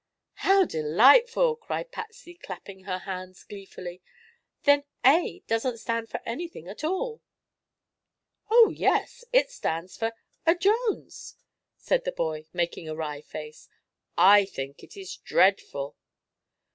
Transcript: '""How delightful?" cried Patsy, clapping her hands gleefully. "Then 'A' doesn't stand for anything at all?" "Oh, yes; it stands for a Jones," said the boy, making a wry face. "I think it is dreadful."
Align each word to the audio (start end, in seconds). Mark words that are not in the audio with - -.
'""How 0.47 0.65
delightful?" 0.65 1.55
cried 1.57 1.91
Patsy, 1.91 2.33
clapping 2.33 2.85
her 2.85 2.97
hands 2.97 3.43
gleefully. 3.43 4.01
"Then 4.63 4.83
'A' 5.05 5.43
doesn't 5.45 5.77
stand 5.77 6.09
for 6.09 6.19
anything 6.25 6.67
at 6.67 6.83
all?" 6.83 7.21
"Oh, 8.49 8.71
yes; 8.75 9.23
it 9.31 9.51
stands 9.51 9.95
for 9.95 10.13
a 10.43 10.55
Jones," 10.55 11.35
said 11.77 12.03
the 12.03 12.11
boy, 12.11 12.47
making 12.51 12.89
a 12.89 12.95
wry 12.95 13.21
face. 13.21 13.69
"I 14.17 14.43
think 14.45 14.83
it 14.83 14.97
is 14.97 15.17
dreadful." 15.17 15.95